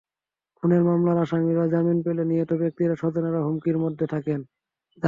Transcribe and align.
খুনের 0.55 0.81
মামলার 0.83 1.17
আসামিরা 1.17 1.63
জামিন 1.73 1.97
পেলে 2.05 2.23
নিহত 2.25 2.51
ব্যক্তির 2.61 2.91
স্বজনেরা 2.95 3.39
হুমকির 3.43 3.77
মধ্যে 3.77 4.05
থাকেন। 4.13 4.39